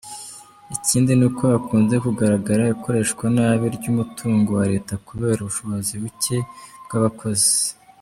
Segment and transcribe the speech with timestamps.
[0.75, 6.37] Ikindi nuko hakunze kugaragara ikoreshwanabi ry’umutungo wa Leta kubera ubushobozi bucye
[6.85, 7.53] bw’abakozi.